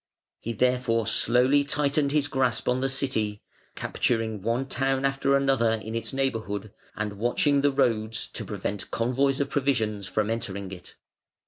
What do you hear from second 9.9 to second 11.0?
from entering it.